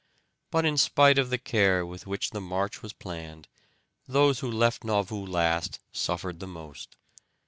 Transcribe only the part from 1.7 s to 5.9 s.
with which the march was planned those who left Nauvoo last